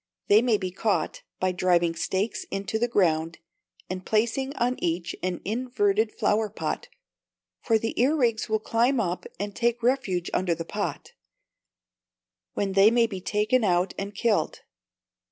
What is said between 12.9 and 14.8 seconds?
be taken out and killed.